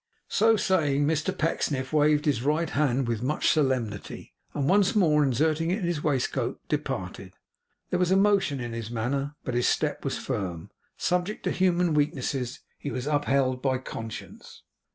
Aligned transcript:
So 0.29 0.55
saying, 0.57 1.05
Mr 1.05 1.31
Pecksniff 1.37 1.93
waved 1.93 2.25
his 2.25 2.41
right 2.41 2.71
hand 2.71 3.07
with 3.07 3.21
much 3.21 3.49
solemnity, 3.49 4.33
and 4.51 4.67
once 4.67 4.95
more 4.95 5.23
inserting 5.23 5.69
it 5.69 5.77
in 5.77 5.83
his 5.83 6.03
waistcoat, 6.03 6.59
departed. 6.67 7.33
There 7.91 7.99
was 7.99 8.09
emotion 8.11 8.59
in 8.59 8.73
his 8.73 8.89
manner, 8.89 9.35
but 9.43 9.53
his 9.53 9.67
step 9.67 10.03
was 10.03 10.17
firm. 10.17 10.71
Subject 10.97 11.43
to 11.43 11.51
human 11.51 11.93
weaknesses, 11.93 12.61
he 12.79 12.89
was 12.89 13.05
upheld 13.05 13.61
by 13.61 13.77
conscience. 13.77 14.63